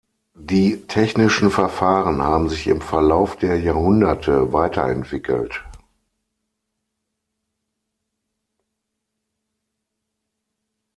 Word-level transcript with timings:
Die 0.39 0.87
technischen 0.87 1.51
Verfahren 1.51 2.23
haben 2.23 2.49
sich 2.49 2.65
im 2.65 2.81
Verlauf 2.81 3.35
der 3.37 3.59
Jahrhunderte 3.59 4.51
weiterentwickelt. 4.51 5.63